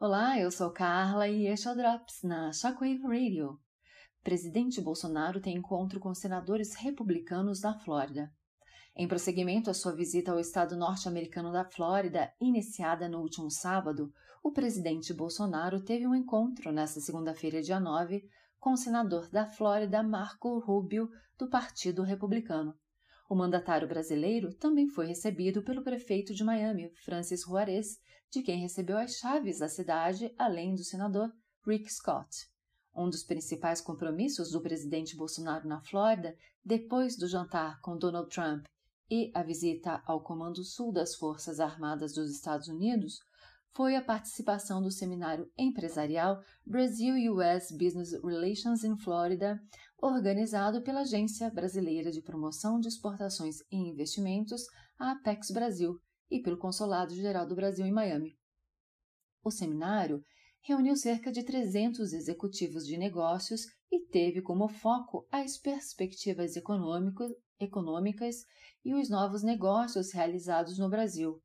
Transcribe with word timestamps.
Olá, 0.00 0.38
eu 0.38 0.48
sou 0.48 0.70
Carla 0.70 1.26
e 1.26 1.48
este 1.48 1.66
é 1.66 1.72
o 1.72 1.74
Drops 1.74 2.22
na 2.22 2.52
Shockwave 2.52 3.02
Radio. 3.02 3.58
Presidente 4.22 4.80
Bolsonaro 4.80 5.40
tem 5.40 5.56
encontro 5.56 5.98
com 5.98 6.14
senadores 6.14 6.76
republicanos 6.76 7.62
da 7.62 7.74
Flórida. 7.80 8.32
Em 8.94 9.08
prosseguimento 9.08 9.68
à 9.68 9.74
sua 9.74 9.92
visita 9.92 10.30
ao 10.30 10.38
estado 10.38 10.76
norte-americano 10.76 11.50
da 11.50 11.64
Flórida, 11.64 12.32
iniciada 12.40 13.08
no 13.08 13.18
último 13.18 13.50
sábado, 13.50 14.12
o 14.40 14.52
presidente 14.52 15.12
Bolsonaro 15.12 15.82
teve 15.82 16.06
um 16.06 16.14
encontro 16.14 16.70
nesta 16.70 17.00
segunda-feira, 17.00 17.60
dia 17.60 17.80
9, 17.80 18.22
com 18.60 18.74
o 18.74 18.76
senador 18.76 19.28
da 19.30 19.46
Flórida 19.46 20.00
Marco 20.00 20.60
Rubio, 20.60 21.10
do 21.36 21.50
Partido 21.50 22.04
Republicano. 22.04 22.72
O 23.28 23.34
mandatário 23.34 23.86
brasileiro 23.86 24.54
também 24.54 24.88
foi 24.88 25.06
recebido 25.06 25.62
pelo 25.62 25.82
prefeito 25.82 26.34
de 26.34 26.42
Miami, 26.42 26.88
Francis 27.04 27.42
Juarez, 27.42 27.98
de 28.30 28.42
quem 28.42 28.58
recebeu 28.58 28.96
as 28.96 29.16
chaves 29.16 29.58
da 29.58 29.68
cidade, 29.68 30.34
além 30.38 30.74
do 30.74 30.82
senador 30.82 31.30
Rick 31.66 31.92
Scott. 31.92 32.48
Um 32.94 33.10
dos 33.10 33.22
principais 33.22 33.82
compromissos 33.82 34.50
do 34.50 34.62
presidente 34.62 35.14
Bolsonaro 35.14 35.68
na 35.68 35.82
Flórida, 35.82 36.34
depois 36.64 37.18
do 37.18 37.28
jantar 37.28 37.78
com 37.82 37.98
Donald 37.98 38.30
Trump 38.30 38.64
e 39.10 39.30
a 39.34 39.42
visita 39.42 40.02
ao 40.06 40.22
Comando 40.22 40.64
Sul 40.64 40.90
das 40.90 41.14
Forças 41.14 41.60
Armadas 41.60 42.14
dos 42.14 42.30
Estados 42.30 42.68
Unidos, 42.68 43.20
foi 43.74 43.94
a 43.96 44.02
participação 44.02 44.82
do 44.82 44.90
seminário 44.90 45.50
empresarial 45.56 46.40
Brasil-US 46.66 47.70
Business 47.72 48.12
Relations 48.22 48.84
in 48.84 48.96
Florida, 48.96 49.60
organizado 50.00 50.82
pela 50.82 51.00
Agência 51.00 51.50
Brasileira 51.50 52.10
de 52.10 52.22
Promoção 52.22 52.78
de 52.80 52.88
Exportações 52.88 53.58
e 53.70 53.76
Investimentos, 53.76 54.62
a 54.98 55.12
Apex 55.12 55.50
Brasil, 55.50 56.00
e 56.30 56.40
pelo 56.40 56.58
Consulado 56.58 57.14
Geral 57.14 57.46
do 57.46 57.54
Brasil 57.54 57.86
em 57.86 57.92
Miami. 57.92 58.36
O 59.42 59.50
seminário 59.50 60.22
reuniu 60.60 60.96
cerca 60.96 61.32
de 61.32 61.42
300 61.42 62.12
executivos 62.12 62.84
de 62.84 62.98
negócios 62.98 63.62
e 63.90 64.06
teve 64.06 64.42
como 64.42 64.68
foco 64.68 65.26
as 65.30 65.56
perspectivas 65.56 66.54
econômicas 66.56 68.44
e 68.84 68.94
os 68.94 69.08
novos 69.08 69.42
negócios 69.42 70.12
realizados 70.12 70.78
no 70.78 70.90
Brasil. 70.90 71.40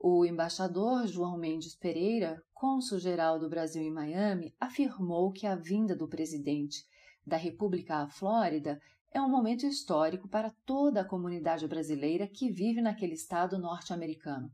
O 0.00 0.24
embaixador 0.24 1.08
João 1.08 1.36
Mendes 1.36 1.74
Pereira, 1.74 2.40
cônsul-geral 2.54 3.36
do 3.36 3.48
Brasil 3.48 3.82
em 3.82 3.90
Miami, 3.90 4.54
afirmou 4.60 5.32
que 5.32 5.44
a 5.44 5.56
vinda 5.56 5.96
do 5.96 6.06
presidente 6.06 6.86
da 7.26 7.36
República 7.36 7.96
à 7.96 8.08
Flórida 8.08 8.80
é 9.12 9.20
um 9.20 9.28
momento 9.28 9.66
histórico 9.66 10.28
para 10.28 10.54
toda 10.64 11.00
a 11.00 11.04
comunidade 11.04 11.66
brasileira 11.66 12.28
que 12.28 12.48
vive 12.48 12.80
naquele 12.80 13.14
estado 13.14 13.58
norte-americano. 13.58 14.48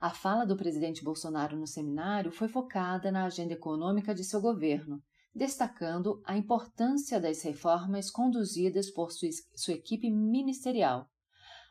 A 0.00 0.10
fala 0.10 0.46
do 0.46 0.56
presidente 0.56 1.04
Bolsonaro 1.04 1.54
no 1.54 1.66
seminário 1.66 2.32
foi 2.32 2.48
focada 2.48 3.12
na 3.12 3.26
agenda 3.26 3.52
econômica 3.52 4.14
de 4.14 4.24
seu 4.24 4.40
governo, 4.40 5.02
destacando 5.34 6.22
a 6.24 6.38
importância 6.38 7.20
das 7.20 7.42
reformas 7.42 8.10
conduzidas 8.10 8.90
por 8.90 9.12
sua, 9.12 9.28
sua 9.54 9.74
equipe 9.74 10.10
ministerial, 10.10 11.06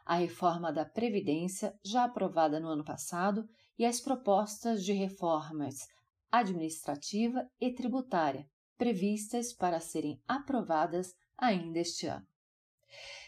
a 0.08 0.16
reforma 0.16 0.72
da 0.72 0.86
Previdência, 0.86 1.78
já 1.84 2.06
aprovada 2.06 2.62
no 2.62 2.70
ano 2.70 2.84
passado, 2.84 3.46
e 3.78 3.86
as 3.86 4.00
propostas 4.00 4.84
de 4.84 4.94
reformas 4.94 5.86
administrativa 6.32 7.46
e 7.60 7.74
tributária, 7.74 8.48
previstas 8.78 9.54
para 9.54 9.80
serem 9.82 10.22
aprovadas 10.28 11.14
ainda 11.38 11.80
este 11.80 12.08
ano. 12.08 12.26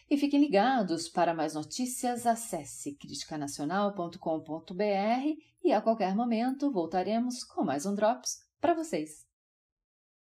E 0.10 0.18
fiquem 0.18 0.40
ligados 0.40 1.08
para 1.10 1.34
mais 1.34 1.54
notícias, 1.54 2.26
acesse 2.26 2.96
criticanacional.com.br 2.96 4.78
e 5.64 5.72
a 5.74 5.82
qualquer 5.82 6.16
momento 6.16 6.72
voltaremos 6.72 7.44
com 7.44 7.64
mais 7.64 7.86
um 7.86 7.94
Drops 7.94 8.39
para 8.60 8.73
vocês. 8.73 9.29